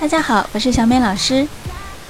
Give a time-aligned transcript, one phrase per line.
[0.00, 1.46] 大家好，我是小美老师。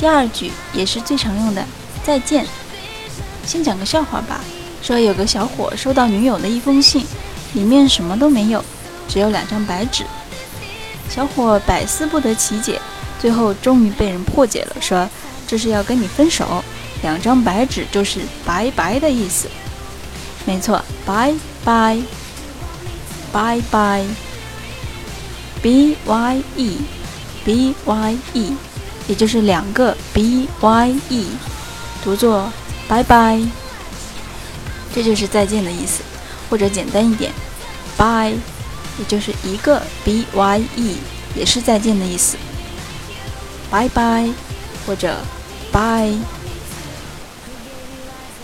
[0.00, 1.64] 第二句也是最常用的，
[2.02, 2.44] 再见。
[3.46, 4.40] 先讲个笑话吧，
[4.82, 7.06] 说有个小伙收到女友的一封信，
[7.54, 8.64] 里面什么都没有，
[9.08, 10.04] 只有两张白纸。
[11.08, 12.80] 小伙百思不得其解，
[13.20, 15.08] 最后终于被人破解了，说
[15.46, 16.62] 这是要跟你分手，
[17.02, 19.48] 两张白纸就是拜拜的意思。
[20.44, 21.34] 没错，拜
[21.64, 21.98] 拜，
[23.32, 24.04] 拜拜
[25.62, 26.76] ，B Y E。
[27.42, 28.52] b y e，
[29.08, 31.26] 也就是两个 b y e，
[32.04, 32.52] 读作
[32.86, 33.40] 拜拜，
[34.94, 36.02] 这就是再见的意思，
[36.50, 37.32] 或者简单一点
[37.96, 38.36] ，bye，
[38.98, 40.96] 也就是一个 b y e，
[41.34, 42.36] 也是再见的意思，
[43.70, 44.28] 拜拜，
[44.84, 45.16] 或者
[45.72, 46.18] bye。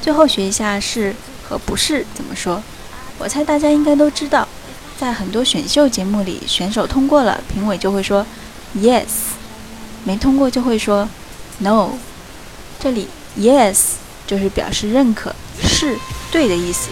[0.00, 1.14] 最后学一下是
[1.47, 2.62] 和不是怎么说，
[3.19, 4.47] 我猜大家应该都知道，
[4.98, 8.25] 在很多选秀节目里，选手通过了，评委就会说。
[8.75, 9.06] Yes，
[10.04, 11.08] 没通过就会说
[11.58, 11.92] No。
[12.78, 13.08] 这里
[13.38, 13.78] Yes
[14.26, 15.97] 就是表示认可，是
[16.31, 16.91] 对的意思。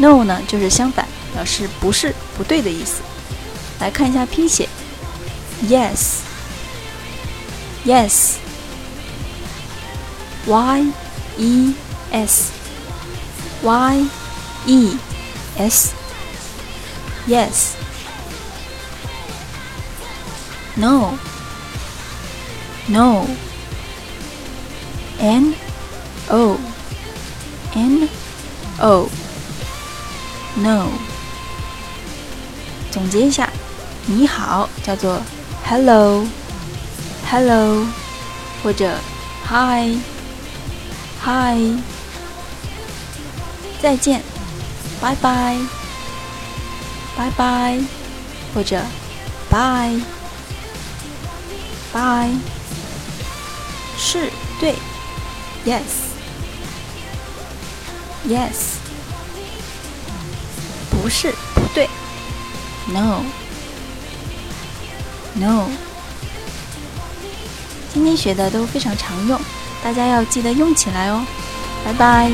[0.00, 3.02] No 呢就是相反，表示不是不对的意思。
[3.78, 4.66] 来看一下拼写
[5.68, 6.06] ，Yes，Yes，Y
[11.36, 11.74] E
[12.10, 14.06] S，Y
[14.66, 14.96] E
[15.58, 16.14] S，Yes。
[20.76, 21.18] No.
[22.86, 23.26] No.
[25.18, 25.54] N
[26.30, 26.56] O
[27.74, 28.08] N
[28.78, 29.10] O
[30.62, 30.88] No。
[32.90, 33.48] 总结一下，
[34.06, 35.20] 你好叫做
[35.64, 36.26] Hello
[37.30, 37.86] Hello，
[38.62, 38.98] 或者
[39.46, 39.96] Hi
[41.24, 41.78] Hi。
[43.80, 44.22] 再见，
[45.00, 45.56] 拜拜
[47.16, 47.80] 拜拜，
[48.54, 48.82] 或者
[49.48, 50.00] Bye。
[51.92, 52.38] Bye，
[53.98, 54.76] 是对
[55.66, 55.90] ，Yes，Yes，
[61.00, 61.88] 不是不对
[62.88, 63.24] ，No，No。
[67.92, 69.40] 今天学的都非常常用，
[69.82, 71.24] 大家要记得用起来哦。
[71.84, 72.30] 拜拜。